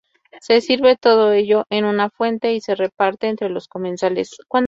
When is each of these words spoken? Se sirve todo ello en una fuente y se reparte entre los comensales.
Se 0.41 0.61
sirve 0.61 0.97
todo 0.97 1.31
ello 1.31 1.65
en 1.69 1.85
una 1.85 2.09
fuente 2.09 2.55
y 2.55 2.59
se 2.59 2.73
reparte 2.73 3.27
entre 3.27 3.49
los 3.49 3.67
comensales. 3.67 4.31